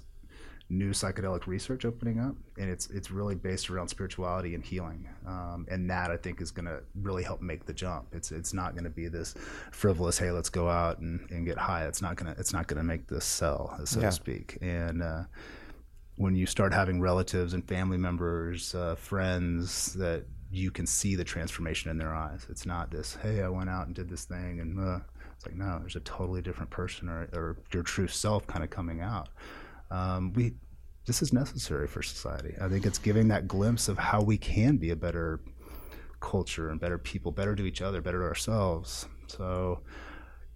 [0.67, 5.07] new psychedelic research opening up and it's it's really based around spirituality and healing.
[5.27, 8.07] Um, and that i think is going to really help make the jump.
[8.13, 9.35] It's it's not going to be this
[9.71, 11.85] frivolous hey let's go out and, and get high.
[11.85, 14.07] It's not going to it's not going to make this sell so Yeah.
[14.07, 14.57] to speak.
[14.61, 15.23] And uh,
[16.17, 21.23] when you start having relatives and family members uh, friends that you can see the
[21.23, 22.45] transformation in their eyes.
[22.49, 24.99] It's not this hey i went out and did this thing and uh,
[25.35, 28.69] it's like no there's a totally different person or, or your true self kind of
[28.71, 29.29] coming out
[29.91, 30.53] um, we
[31.05, 32.55] this is necessary for society.
[32.59, 35.39] I think it's giving that glimpse of how we can be a better
[36.19, 39.07] culture and better people, better to each other, better to ourselves.
[39.27, 39.81] So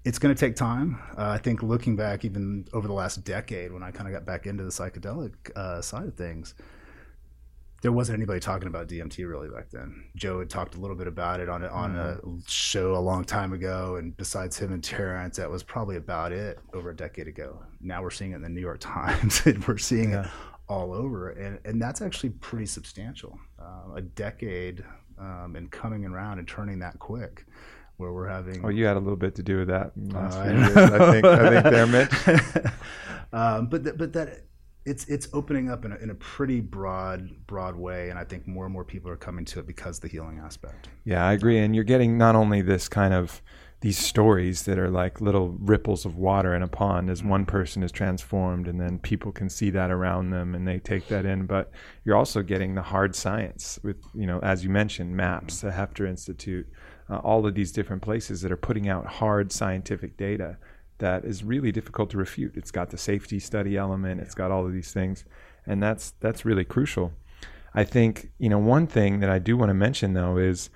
[0.06, 1.00] it's going to take time.
[1.18, 4.26] Uh, I think looking back, even over the last decade, when I kind of got
[4.26, 6.56] back into the psychedelic uh, side of things,
[7.82, 10.04] there wasn't anybody talking about DMT really back then.
[10.16, 13.24] Joe had talked a little bit about it on a, on a show a long
[13.24, 17.28] time ago, and besides him and Terence, that was probably about it over a decade
[17.28, 17.64] ago.
[17.82, 20.26] Now we're seeing it in the New York Times, and we're seeing it
[20.68, 23.40] all over, and and that's actually pretty substantial.
[23.60, 24.84] Uh, a decade
[25.18, 27.46] um, and coming around and turning that quick,
[27.98, 28.64] where we're having.
[28.64, 31.26] Oh, you had a little bit to do with that last I years, I think.
[31.26, 32.64] I think there, Mitch.
[33.34, 34.44] um, but th- but that
[34.86, 38.48] it's it's opening up in a, in a pretty broad broad way, and I think
[38.48, 40.90] more and more people are coming to it because the healing aspect.
[41.04, 41.60] Yeah, I agree.
[41.60, 43.42] And you're getting not only this kind of
[43.82, 47.82] these stories that are like little ripples of water in a pond as one person
[47.82, 51.46] is transformed and then people can see that around them and they take that in
[51.46, 51.72] but
[52.04, 56.08] you're also getting the hard science with you know as you mentioned MAPS the Heffter
[56.08, 56.68] institute
[57.10, 60.58] uh, all of these different places that are putting out hard scientific data
[61.00, 62.56] that is really difficult to refute.
[62.56, 65.26] It's got the safety study element it's got all of these things
[65.66, 67.14] and that's that's really crucial.
[67.74, 70.70] I think you know one thing that i do want to mention though is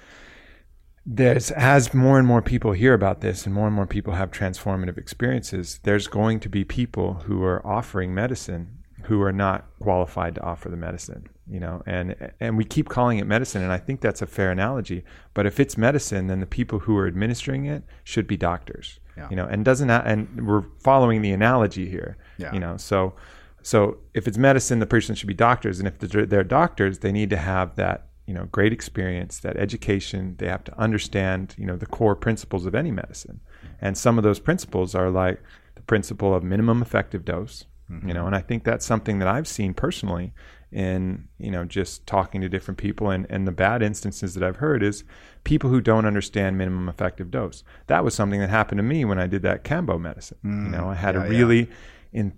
[1.05, 4.31] there's as more and more people hear about this and more and more people have
[4.31, 10.35] transformative experiences there's going to be people who are offering medicine who are not qualified
[10.35, 11.83] to offer the medicine you know?
[11.85, 15.45] And and we keep calling it medicine and i think that's a fair analogy but
[15.45, 19.29] if it's medicine then the people who are administering it should be doctors Yeah.
[19.29, 22.53] you know and doesn't that, and we're following the analogy here Yeah.
[22.53, 23.13] you know so
[23.61, 27.11] so if it's medicine the person should be doctors and if they're, they're doctors they
[27.11, 31.65] need to have that you know great experience that education they have to understand you
[31.65, 33.39] know the core principles of any medicine
[33.81, 35.41] and some of those principles are like
[35.75, 38.09] the principle of minimum effective dose you mm-hmm.
[38.09, 40.33] know and i think that's something that i've seen personally
[40.73, 44.55] in you know just talking to different people and and the bad instances that i've
[44.57, 45.03] heard is
[45.43, 49.19] people who don't understand minimum effective dose that was something that happened to me when
[49.19, 51.29] i did that kambo medicine you know i had Yeah, a yeah.
[51.39, 51.69] really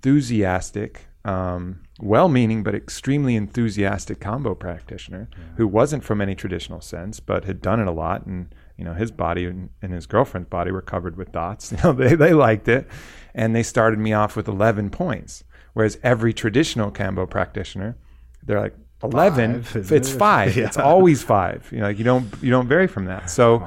[0.05, 7.19] enthusiastic, um, well meaning, but extremely enthusiastic kambo practitioner who wasn't from any traditional sense,
[7.19, 8.25] but had done it a lot.
[8.25, 11.71] And, you know, his body and, and his girlfriend's body were covered with dots.
[11.75, 12.87] You know, they, they liked it.
[13.33, 15.43] And they started me off with 11 points.
[15.73, 17.97] Whereas every traditional kambo practitioner,
[18.45, 20.17] they're like, 11 Five, it's it?
[20.27, 20.65] five Yeah.
[20.67, 23.65] it's always five you know like you don't you don't vary from that so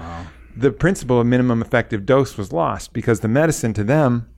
[0.56, 4.28] the principle of minimum effective dose was lost because the medicine to them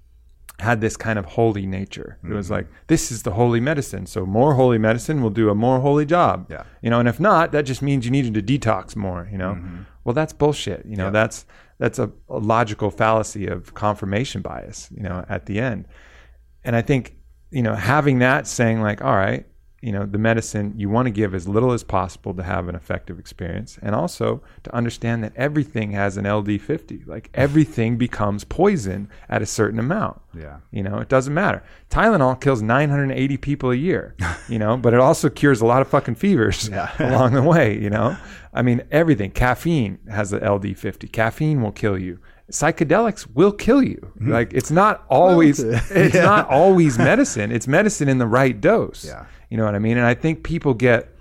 [0.59, 2.18] had this kind of holy nature.
[2.22, 2.35] It Mm-hmm.
[2.37, 4.05] was like, this is the holy medicine.
[4.05, 6.48] So more holy medicine will do a more holy job.
[6.50, 6.64] Yeah.
[6.83, 9.53] You know, and if not, that just means you needed to detox more, you know?
[9.55, 9.83] Mm-hmm.
[10.05, 10.85] Well, that's bullshit.
[10.85, 11.46] You know, that's,
[11.79, 15.87] that's a, a logical fallacy of confirmation bias, you know, at the end.
[16.62, 17.14] And I think,
[17.50, 19.46] you know, having that saying like, all right,
[19.83, 22.75] you know, the medicine you want to give as little as possible to have an
[22.75, 23.79] effective experience.
[23.81, 27.07] And also to understand that everything has an LD50.
[27.07, 30.21] Like everything becomes poison at a certain amount.
[30.37, 30.59] Yeah.
[30.71, 31.62] You know, it doesn't matter.
[31.90, 34.14] Tylenol kills 980 people a year,
[34.49, 37.88] you know, but it also cures a lot of fucking fevers along the way, you
[37.88, 38.16] know?
[38.53, 39.31] I mean, everything.
[39.31, 41.11] Caffeine has an LD50.
[41.11, 42.19] Caffeine will kill you.
[42.51, 44.12] Psychedelics will kill you.
[44.19, 44.31] Hmm.
[44.31, 47.53] Like it's not always it's not always medicine.
[47.53, 49.05] It's medicine in the right dose.
[49.05, 49.27] Yeah.
[49.51, 49.97] You know what I mean?
[49.99, 51.17] And I think people get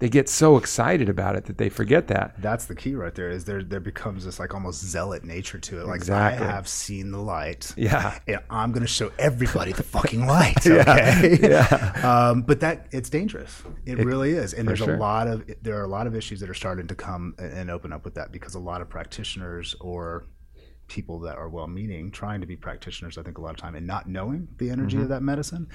[0.00, 2.40] they get so excited about it that they forget that.
[2.40, 3.30] That's the key right there.
[3.30, 5.86] Is there there becomes this like almost zealot nature to it.
[5.86, 6.46] Like Exactly.
[6.46, 7.74] I have seen the light.
[7.76, 8.16] Yeah.
[8.28, 10.54] and I'm going to show everybody the fucking light.
[10.66, 11.38] Okay.
[11.42, 12.00] yeah.
[12.04, 13.62] Um, but that it's dangerous.
[13.86, 14.54] It, really is.
[14.54, 14.94] And there's sure.
[14.94, 17.52] a lot of there are a lot of issues that are starting to come and
[17.52, 20.26] and open up with that because a lot of practitioners or
[20.86, 23.86] people that are well-meaning trying to be practitioners i think a lot of time and
[23.86, 25.02] not knowing the energy Mm-hmm.
[25.02, 25.68] of that medicine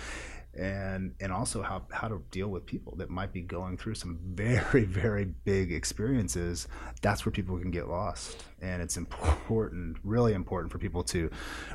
[0.55, 4.19] and and also how how to deal with people that might be going through some
[4.23, 6.67] very very big experiences
[7.01, 8.43] that's where people can get lost.
[8.61, 11.29] And it's important really important for people to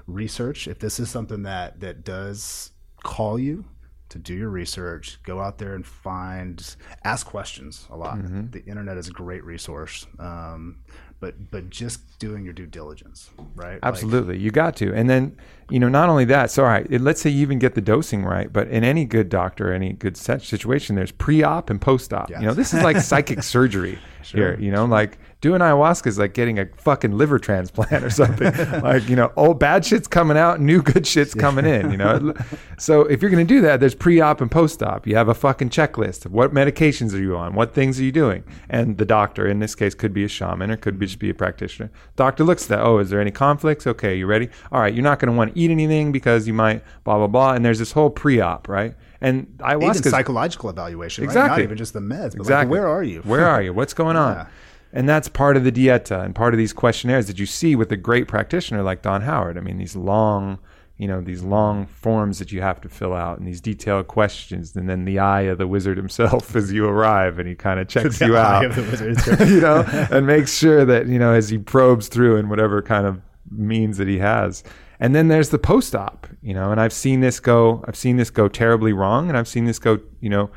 [0.07, 0.69] research.
[0.69, 3.65] If this is something that that does call you
[4.09, 8.19] to do your research go out there and find ask questions a lot.
[8.19, 8.51] Mm-hmm.
[8.51, 10.07] the internet is a great resource.
[10.19, 10.79] Um,
[11.21, 14.93] but but just doing your due diligence right Like, Absolutely, you got to.
[14.95, 15.37] And then,
[15.69, 16.51] you know, not only that.
[16.51, 19.29] So, all right, let's say you even get the dosing right, but in any good
[19.29, 22.31] doctor, any good situation, there's pre-op and post-op.
[22.31, 24.59] You know, this is like psychic surgery here.
[24.61, 28.53] You know, like doing ayahuasca is like getting a fucking liver transplant or something.
[28.83, 31.91] like, you know, old bad shit's coming out, new good shit's coming in.
[31.91, 32.35] You know,
[32.79, 35.07] so if you're gonna do that, there's pre-op and post-op.
[35.07, 38.13] You have a fucking checklist of what medications are you on, what things are you
[38.13, 41.19] doing, and the doctor, in this case, could be a shaman or could be just
[41.19, 41.91] be a practitioner.
[42.17, 42.81] Doctor looks at that.
[42.81, 43.87] Oh, is there any conflicts?
[43.87, 44.49] Okay, you ready?
[44.73, 47.27] All right, you're not going to want to eat anything because you might blah blah
[47.27, 47.53] blah.
[47.53, 48.95] And there's this whole pre-op, right?
[49.21, 51.31] And even ayahuasca, psychological evaluation right?
[51.31, 51.51] Exactly.
[51.51, 52.55] not even just the meds but exactly.
[52.55, 53.73] like, where are you Where are you?
[53.73, 54.37] What's going on?
[54.37, 54.47] Yeah.
[54.93, 57.93] And that's part of the dieta and part of these questionnaires that you see with
[57.93, 59.59] a great practitioner like Don Howard.
[59.59, 60.59] I mean, these long,
[60.97, 64.75] you know, these long forms that you have to fill out and these detailed questions,
[64.75, 67.89] and then the eye of the wizard himself as you arrive, and he kind of
[67.89, 69.49] checks you out, of the wizard.
[69.49, 73.07] you know, and makes sure that you know as he probes through in whatever kind
[73.07, 73.21] of
[73.51, 74.65] means that he has.
[75.01, 78.31] And then there's the post-op, you know, and I've seen this go, I've seen this
[78.31, 80.51] go terribly wrong, and I've seen this go, you know,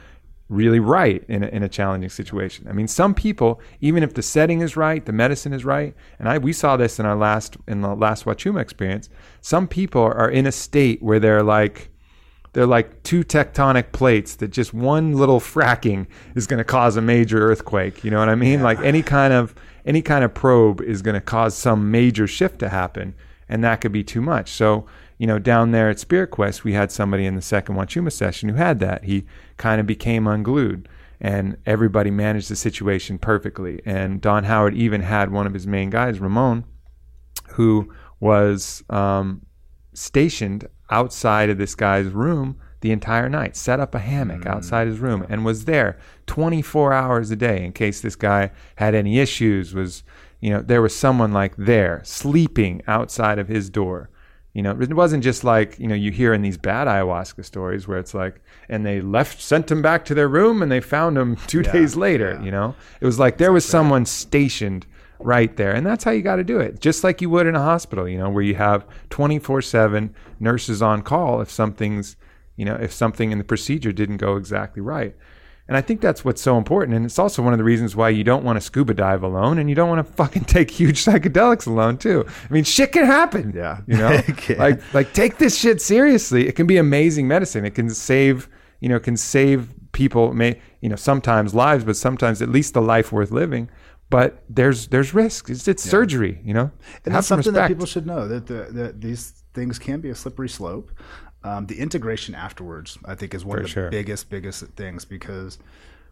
[0.51, 2.67] really right in a, in a challenging situation.
[2.67, 6.27] I mean, some people, even if the setting is right, the medicine is right, and
[6.27, 9.09] I we saw this in our last in the last Wachuma experience.
[9.39, 11.89] Some people are in a state where they're like
[12.53, 17.01] they're like two tectonic plates that just one little fracking is going to cause a
[17.01, 18.03] major earthquake.
[18.03, 18.61] You know what I mean?
[18.61, 22.59] Like any kind of any kind of probe is going to cause some major shift
[22.59, 23.15] to happen,
[23.47, 24.51] and that could be too much.
[24.51, 24.85] So
[25.21, 28.49] you know, down there at Spirit Quest, we had somebody in the second Wachuma session
[28.49, 29.03] who had that.
[29.03, 33.83] He kind of became unglued, and everybody managed the situation perfectly.
[33.85, 36.65] And Don Howard even had one of his main guys, Ramon,
[37.49, 39.45] who was um,
[39.93, 44.97] stationed outside of this guy's room the entire night, set up a hammock outside his
[44.97, 49.75] room, and was there 24 hours a day in case this guy had any issues.
[49.75, 50.01] Was
[50.39, 54.09] you know there was someone like there sleeping outside of his door.
[54.53, 57.87] You know, it wasn't just like you know you hear in these bad ayahuasca stories
[57.87, 61.17] where it's like, and they left, sent him back to their room, and they found
[61.17, 62.39] him two days later.
[62.43, 64.85] You know, it was like there was someone stationed
[65.19, 67.55] right there, and that's how you got to do it, just like you would in
[67.55, 68.09] a hospital.
[68.09, 72.17] You know, where you have twenty four seven nurses on call if something's,
[72.57, 75.15] you know, if something in the procedure didn't go exactly right.
[75.71, 76.97] And I think that's what's so important.
[76.97, 79.57] And it's also one of the reasons why you don't want to scuba dive alone
[79.57, 82.25] and you don't want to fucking take huge psychedelics alone too.
[82.27, 83.53] I mean, shit can happen.
[83.55, 83.79] Yeah.
[83.87, 84.21] You know?
[84.57, 86.45] Like like take this shit seriously.
[86.45, 87.63] It can be amazing medicine.
[87.63, 88.49] It can save,
[88.81, 92.81] you know, can save people may, you know, sometimes lives, but sometimes at least the
[92.81, 93.69] life worth living.
[94.09, 95.49] But there's there's risks.
[95.49, 96.69] It's, it's surgery, you know.
[97.05, 100.15] And some something that people should know that the, that these things can be a
[100.15, 100.91] slippery slope.
[101.43, 103.89] Um, the integration afterwards, I think, is one For of the sure.
[103.89, 105.57] biggest, biggest things because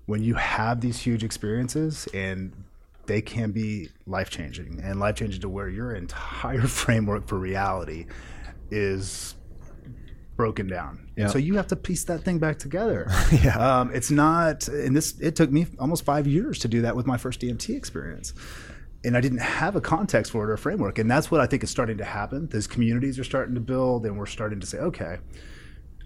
[0.05, 2.51] when you have these huge experiences and
[3.05, 8.05] they can be life changing and life changing to where your entire framework for reality
[8.71, 9.35] is
[10.35, 11.09] broken down.
[11.17, 11.27] Yeah.
[11.27, 13.11] So you have to piece that thing back together.
[13.43, 13.57] yeah.
[13.57, 17.05] Um, it's not, and this, it took me almost five years to do that with
[17.05, 18.33] my first DMT experience.
[19.03, 20.99] And I didn't have a context for it or a framework.
[20.99, 22.47] And that's what I think is starting to happen.
[22.47, 25.17] Those communities are starting to build, and we're starting to say, okay,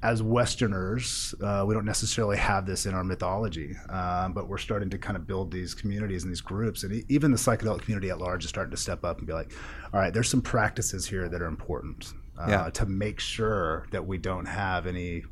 [0.03, 4.89] as Westerners, uh, we don't necessarily have this in our mythology, um, but we're starting
[4.89, 6.83] to kind of build these communities and these groups.
[6.83, 9.53] And even the psychedelic community at large is starting to step up and be like,
[9.93, 12.69] all right, there's some practices here that are important uh, Yeah.
[12.71, 15.23] to make sure that we don't have any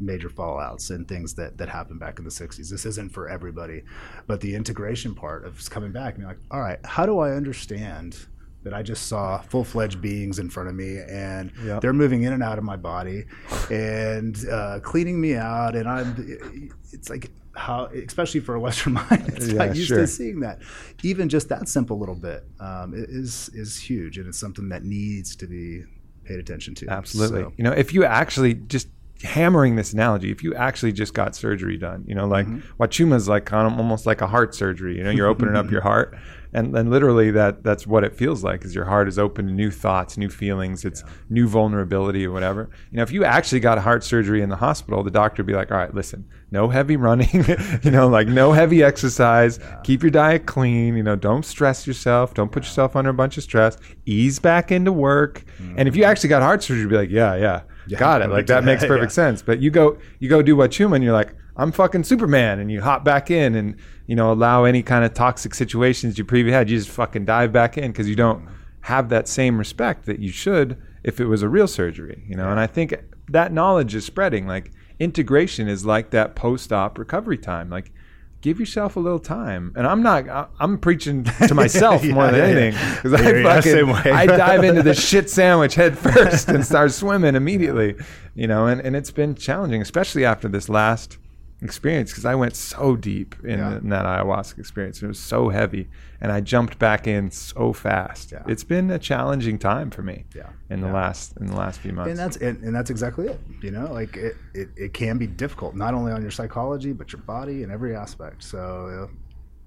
[0.00, 2.70] major fallouts and things that, that happened back in the 60s.
[2.70, 3.82] This isn't for everybody.
[4.26, 8.16] But the integration part of coming back and like, all right, how do I understand
[8.62, 11.80] that I just saw full fledged beings in front of me and Yep.
[11.82, 13.24] they're moving in and out of my body
[13.70, 15.74] and uh, cleaning me out?
[15.76, 19.98] And I'm, it's like, how, especially for a Western mind, it's Yeah, not used sure.
[19.98, 20.60] to seeing that.
[21.02, 25.34] Even just that simple little bit um, is is huge, and it's something that needs
[25.36, 25.82] to be
[26.24, 26.88] paid attention to.
[26.88, 27.42] Absolutely.
[27.42, 28.88] So- You know, if you actually just
[29.22, 32.82] hammering this analogy, if you actually just got surgery done, you know, like Mm-hmm.
[32.82, 34.96] Wachuma is like kind of almost like a heart surgery.
[34.96, 36.16] You know, you're opening up your heart,
[36.52, 38.64] and and literally that that's what it feels like.
[38.64, 42.70] Is your heart is open to new thoughts, new feelings, it's new vulnerability or whatever.
[42.90, 45.46] You know, if you actually got a heart surgery in the hospital, the doctor would
[45.46, 47.28] be like, all right, listen, no heavy running,
[47.82, 52.34] you know, like no heavy exercise, keep your diet clean, you know, don't stress yourself,
[52.34, 55.44] don't put yourself under a bunch of stress, ease back into work.
[55.76, 57.62] And if you actually got heart surgery, you'd be like, yeah, yeah.
[57.96, 58.30] Got it.
[58.30, 59.14] Like gonna that makes that, perfect yeah.
[59.14, 59.42] sense.
[59.42, 62.80] But you go you go do Wachuma and you're like, I'm fucking Superman and you
[62.80, 66.70] hop back in and you know allow any kind of toxic situations you previously had,
[66.70, 68.48] you just fucking dive back in because you don't
[68.82, 72.50] have that same respect that you should if it was a real surgery, you know.
[72.50, 72.94] And I think
[73.28, 74.46] that knowledge is spreading.
[74.46, 77.70] Like integration is like that post-op recovery time.
[77.70, 77.92] Like
[78.40, 79.72] give yourself a little time.
[79.76, 82.60] And I'm not I- I'm preaching to myself more Yeah, than yeah, yeah.
[82.66, 86.92] anything because yeah, I fucking, I dive into the shit sandwich head first and start
[86.92, 87.96] swimming immediately,
[88.34, 91.18] you know, and, and it's been challenging, especially after this last
[91.62, 93.76] experience because I went so deep in, Yeah.
[93.76, 95.02] in that ayahuasca experience.
[95.02, 95.88] It was so heavy
[96.20, 98.32] and I jumped back in so fast.
[98.32, 98.42] Yeah.
[98.46, 100.48] It's been a challenging time for me Yeah.
[100.70, 102.10] in the last in the last few months.
[102.10, 105.26] and that's and, and that's exactly it you know like it, it, it can be
[105.26, 109.08] difficult not only on your psychology but your body and every aspect so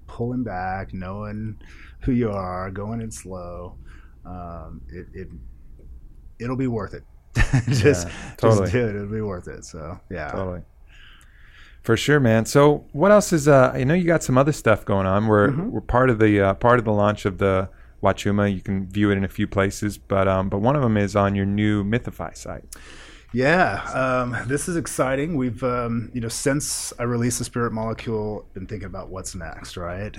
[0.06, 1.56] pulling back knowing
[2.00, 3.76] who you are going in slow
[4.26, 5.28] um, it, it
[6.40, 7.04] it'll be worth it
[7.68, 8.60] just, totally.
[8.62, 10.60] just do it it'll be worth it so yeah Totally.
[11.84, 12.46] For sure, man.
[12.46, 13.46] So, what else is?
[13.46, 15.26] Uh, I know you got some other stuff going on.
[15.26, 15.70] We're Mm-hmm.
[15.70, 17.68] we're part of the uh, part of the launch of the
[18.02, 18.52] Wachuma.
[18.52, 21.14] You can view it in a few places, but um, but one of them is
[21.14, 22.64] on your new Mythaphi site.
[23.34, 25.36] Yeah, um, this is exciting.
[25.36, 29.76] We've, um, you know, since I released the Spirit Molecule, been thinking about what's next,
[29.76, 30.16] right?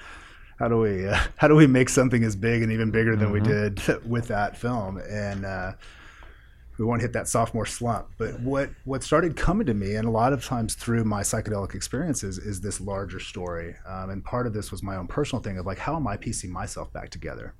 [0.58, 3.30] how do we, uh, how do we make something as big and even bigger than
[3.32, 4.96] we did with that film?
[4.96, 5.72] And uh,
[6.78, 8.08] we won't hit that sophomore slump.
[8.18, 11.74] But what what started coming to me, and a lot of times through my psychedelic
[11.74, 13.76] experiences, is this larger story.
[13.86, 16.16] Um, and part of this was my own personal thing of like, how am I
[16.16, 17.54] piecing myself back together?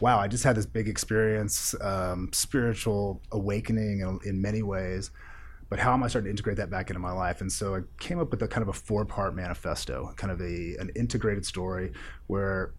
[0.00, 5.10] wow, I just had this big experience, um, spiritual awakening in, in many ways.
[5.68, 7.40] But how am I starting to integrate that back into my life?
[7.40, 10.40] And so I came up with a kind of a four part manifesto, kind of
[10.40, 11.92] a, an integrated story
[12.26, 12.72] where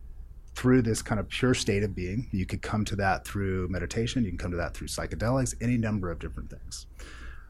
[0.56, 4.24] through this kind of pure state of being, you could come to that through meditation,
[4.24, 6.88] you can come to that through psychedelics, any number of different things.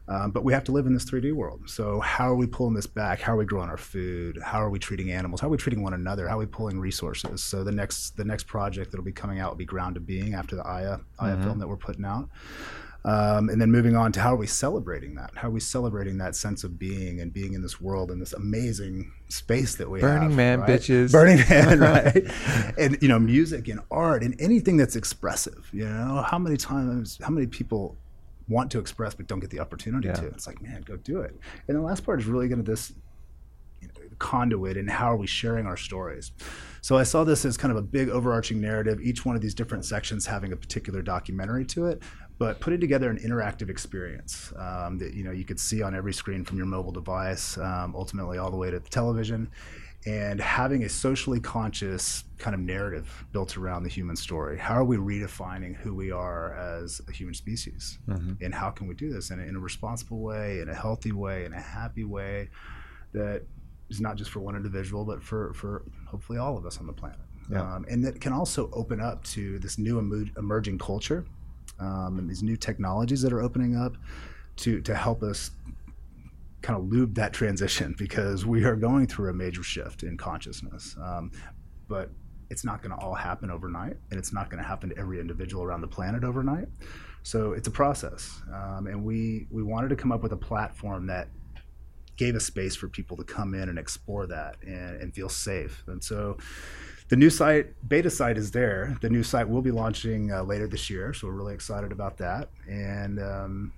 [0.08, 1.62] Um, but we have to live in this 3D world.
[1.70, 3.20] So how are we pulling this back?
[3.20, 4.38] How are we growing our food?
[4.42, 5.40] How are we treating animals?
[5.40, 6.26] How are we treating one another?
[6.26, 7.42] How are we pulling resources?
[7.42, 10.34] So the next the next project that'll be coming out will be Ground to Being
[10.34, 12.28] after the Aya Aya film that we're putting out.
[13.04, 15.32] Um, and then moving on to how are we celebrating that?
[15.34, 18.32] How are we celebrating that sense of being and being in this world and this
[18.32, 20.08] amazing space that we have?
[20.08, 20.36] Burning have?
[20.36, 20.70] Man, right?
[20.70, 21.10] bitches.
[21.10, 22.74] Burning Man, right?
[22.78, 25.68] and you know, music and art and anything that's expressive.
[25.72, 27.96] You know, how many times, how many people
[28.48, 30.14] want to express but don't get the opportunity Yeah.
[30.14, 30.26] to?
[30.28, 31.34] It's like, man, go do it.
[31.66, 32.92] And the last part is really going to this
[34.18, 36.32] conduit and how are we sharing our stories.
[36.80, 39.54] So I saw this as kind of a big overarching narrative, each one of these
[39.54, 42.02] different sections having a particular documentary to it,
[42.38, 46.12] but putting together an interactive experience um, that you know you could see on every
[46.12, 49.48] screen from your mobile device, um, ultimately all the way to the television,
[50.06, 54.58] and having a socially conscious kind of narrative built around the human story.
[54.58, 58.00] How are we redefining who we are as a human species,
[58.42, 61.12] and how can we do this in a, in a responsible way, in a healthy
[61.12, 62.50] way, in a happy way
[63.12, 63.42] that
[63.92, 66.92] is not just for one individual, but for, for hopefully all of us on the
[66.92, 67.18] planet.
[67.50, 67.60] Yeah.
[67.60, 71.24] Um, and that can also open up to this new emo- emerging culture
[71.80, 73.96] um, and these new technologies that are opening up
[74.56, 75.50] to, to help us
[76.62, 80.96] kind of lube that transition because we are going through a major shift in consciousness.
[81.02, 81.32] Um,
[81.88, 82.10] but
[82.50, 85.20] it's not going to all happen overnight, and it's not going to happen to every
[85.20, 86.68] individual around the planet overnight.
[87.22, 91.06] So it's a process, um, and we we wanted to come up with a platform
[91.06, 91.28] that
[92.22, 95.82] gave a space for people to come in and explore that and, and feel safe.
[95.88, 96.36] And so
[97.08, 98.96] the new site, beta site is there.
[99.00, 102.18] The new site will be launching uh, later this year, so we're really excited about
[102.18, 102.50] that.
[102.68, 103.72] And um,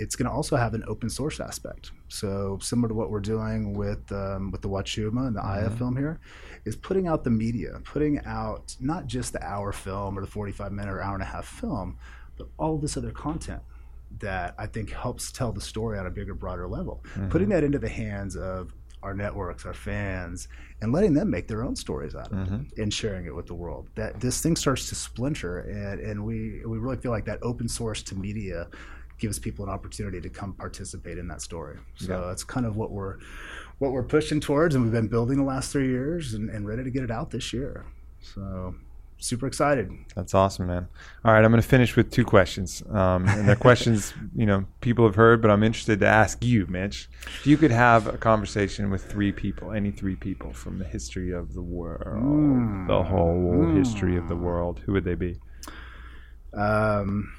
[0.00, 1.92] it's going to also have an open source aspect.
[2.08, 5.96] So similar to what we're doing with um, with the Wachuma and the Aya film
[5.96, 6.18] here,
[6.64, 10.72] is putting out the media, putting out not just the hour film or the 45
[10.72, 11.96] minute or hour and a half film,
[12.36, 13.62] but all this other content
[14.18, 17.04] that I think helps tell the story on a bigger, broader level.
[17.10, 17.28] Mm-hmm.
[17.28, 20.48] Putting that into the hands of our networks, our fans,
[20.80, 22.82] and letting them make their own stories out of it mm-hmm.
[22.82, 23.88] and sharing it with the world.
[23.94, 27.68] That this thing starts to splinter, and, and we we really feel like that open
[27.68, 28.68] source to media
[29.18, 31.76] gives people an opportunity to come participate in that story.
[31.96, 33.18] So that's kind of what we're
[33.78, 36.82] what we're pushing towards, and we've been building the last three years, and, and ready
[36.82, 37.84] to get it out this year.
[38.20, 38.74] So
[39.18, 39.90] super excited.
[40.14, 40.88] That's awesome, man.
[41.24, 42.82] All right, I'm going to finish with two questions.
[42.90, 46.66] Um, and they're questions you know people have heard, but I'm interested to ask you,
[46.68, 47.08] Mitch.
[47.40, 51.32] If you could have a conversation with three people, any three people from the history
[51.32, 55.38] of the world, the whole history of the world, who would they be?
[56.54, 57.32] Um,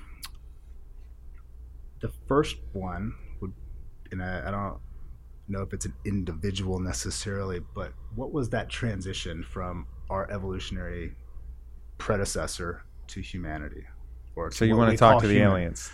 [2.01, 3.53] the first one would,
[4.11, 4.77] and I, I don't
[5.47, 11.15] know if it's an individual necessarily, but what was that transition from our evolutionary
[11.99, 13.85] predecessor to humanity?
[14.35, 15.51] Or So you want to talk to the human?
[15.51, 15.91] aliens?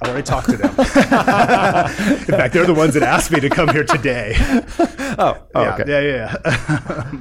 [0.00, 0.70] I already talked to them.
[0.78, 4.34] In fact, they're the ones that asked me to come here today.
[5.18, 5.84] Oh, oh yeah, okay.
[6.08, 7.12] yeah, yeah.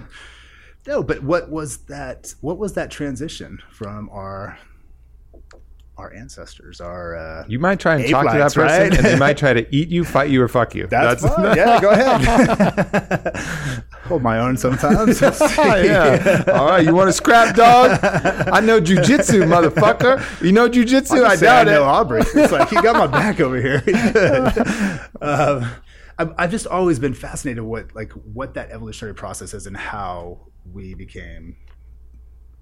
[0.88, 2.34] no, but what was that?
[2.40, 4.58] What was that transition from our
[6.02, 6.82] our ancestors?
[6.82, 7.16] are.
[7.16, 8.94] uh, You might try and talk to that person, right?
[8.94, 10.88] and they might try to eat you, fight you, or fuck you.
[10.88, 11.56] That's, fine.
[11.56, 13.36] yeah, go ahead.
[14.06, 15.22] Hold my own sometimes.
[15.22, 16.44] Yeah.
[16.54, 16.84] All right.
[16.84, 18.00] You want to scrap, dog?
[18.52, 20.44] I know jujitsu, motherfucker.
[20.44, 21.24] You know jujitsu?
[21.24, 21.88] I say doubt I know it.
[21.88, 22.22] Aubrey.
[22.36, 23.82] It's like he got my back over here.
[25.22, 25.72] Um,
[26.18, 30.40] I've, I've just always been fascinated what like what that evolutionary process is and how
[30.74, 31.56] we became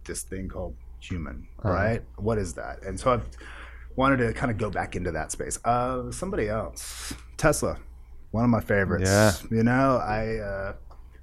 [0.06, 1.70] this thing called human, Uh-huh.
[1.74, 2.04] right?
[2.18, 2.84] What is that?
[2.84, 3.26] And so I've
[3.96, 5.60] wanted to kind of go back into that space.
[5.66, 7.78] Uh, somebody else, Tesla,
[8.32, 9.10] one of my favorites.
[9.10, 9.34] Yeah.
[9.52, 10.38] You know, I.
[10.38, 10.74] Uh,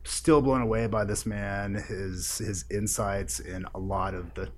[0.09, 4.49] Still blown away by this man, his his insights in a lot of the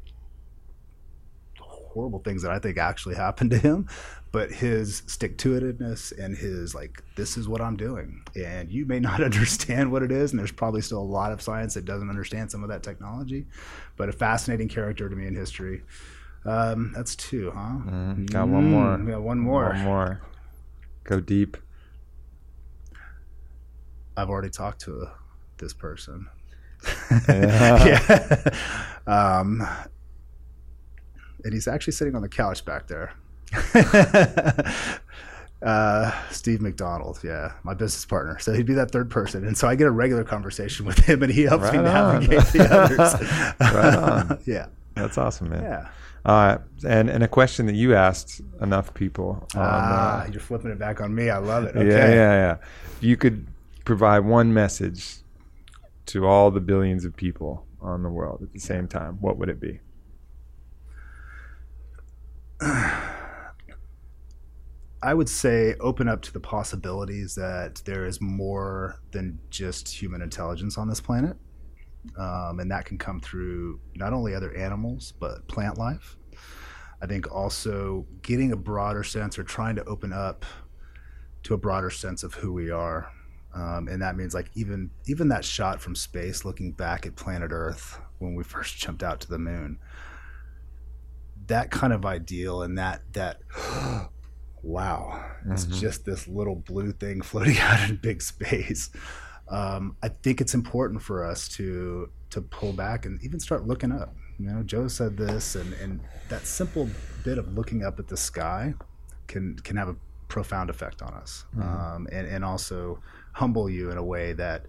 [1.58, 3.88] horrible things that I think actually happened to him,
[4.30, 8.22] but his stick to itiveness and his like, this is what I'm doing.
[8.36, 11.40] And you may not understand what it is, and there's probably still a lot of
[11.40, 13.46] science that doesn't understand some of that technology,
[13.96, 15.82] but a fascinating character to me in history.
[16.44, 17.60] Um, that's two, huh?
[17.90, 18.30] Mhm.
[18.30, 18.96] Got one more.
[18.96, 19.64] Mm, got one more.
[19.70, 20.20] One more.
[21.04, 21.56] Go deep.
[24.16, 25.10] I've already talked to uh,
[25.58, 26.26] this person.
[27.28, 27.84] Yeah.
[29.06, 29.06] yeah.
[29.06, 29.66] Um,
[31.44, 33.12] and he's actually sitting on the couch back there.
[35.62, 38.38] uh, Steve McDonald, yeah, my business partner.
[38.38, 41.22] So he'd be that third person, and so I get a regular conversation with him,
[41.22, 42.20] and he helps me Right on.
[42.26, 43.14] navigate the others.
[43.74, 44.38] Right on.
[44.46, 45.62] yeah, That's awesome, man.
[45.62, 45.88] yeah.
[46.24, 49.46] Uh, and and a question that you asked enough people.
[49.54, 51.30] On, Ah, uh, you're flipping it back on me.
[51.30, 51.74] I love it.
[51.76, 52.56] yeah, yeah, yeah.
[52.96, 53.46] If you could
[53.84, 55.16] provide one message
[56.06, 59.48] to all the billions of people on the world at the same time, what would
[59.48, 59.80] it be?
[65.02, 70.22] I would say open up to the possibilities that there is more than just human
[70.22, 71.36] intelligence on this planet.
[72.18, 76.16] Um, and that can come through not only other animals, but plant life.
[77.00, 80.44] I think also getting a broader sense or trying to open up
[81.44, 83.12] to a broader sense of who we are.
[83.54, 87.50] Um, and that means like even even that shot from space looking back at planet
[87.52, 89.78] Earth when we first jumped out to the moon.
[91.46, 93.40] That kind of ideal and that that
[94.62, 98.90] wow, it's just this little blue thing floating out in big space.
[99.48, 103.92] Um, I think it's important for us to to pull back and even start looking
[103.92, 104.14] up.
[104.38, 106.88] You know, Joe said this, and and that simple
[107.24, 108.74] bit of looking up at the sky
[109.26, 109.96] can can have a
[110.28, 113.00] profound effect on us, um, and and also
[113.32, 114.66] humble you in a way that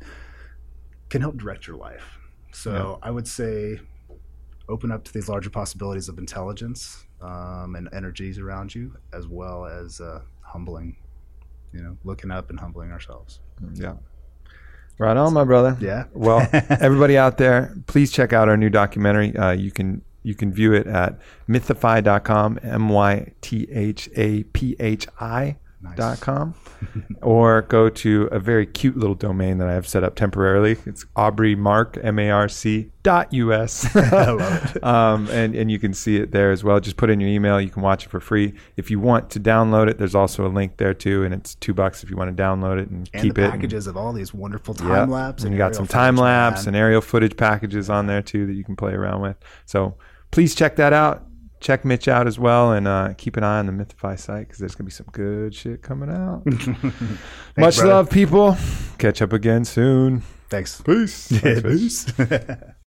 [1.10, 2.18] can help direct your life.
[2.52, 3.80] So I would say
[4.68, 9.66] open up to these larger possibilities of intelligence um, and energies around you, as well
[9.66, 10.96] as uh, humbling,
[11.74, 13.40] you know, looking up and humbling ourselves.
[13.74, 13.96] Yeah.
[14.98, 15.78] Right on, my brother.
[15.80, 16.06] Yeah.
[16.14, 19.36] Well, everybody out there, please check out our new documentary.
[19.36, 24.76] Uh, you can you can view it at mythaphi.com, M Y T H A P
[24.80, 25.58] H I
[25.96, 26.54] dot com
[27.22, 30.78] or go to a very cute little domain that I have set up temporarily.
[30.86, 33.96] It's Aubrey Marc M A R C dot US.
[33.96, 34.84] I love it.
[34.84, 36.80] um, and and you can see it there as well.
[36.80, 37.60] Just put in your email.
[37.62, 38.54] You can watch it for free.
[38.78, 41.74] If you want to download it, there's also a link there too, and it's two
[41.74, 43.46] bucks if you want to download it and, And keep the it.
[43.46, 44.88] and- packages of all these wonderful yeah.
[44.88, 45.44] time lapse.
[45.44, 48.64] And you got some time lapse and aerial footage packages on there too that you
[48.64, 49.38] can play around with.
[49.66, 49.96] So
[50.32, 51.26] please check that out.
[51.60, 54.60] Check Mitch out as well, and uh, keep an eye on the Mythaphi site because
[54.60, 56.46] there's gonna be some good shit coming out.
[57.58, 57.86] Much brother.
[57.86, 58.58] love, people.
[58.98, 60.24] Catch up again soon.
[60.50, 60.82] Thanks.
[60.82, 61.32] Peace.
[61.44, 61.62] Yeah.
[61.62, 62.12] Peace.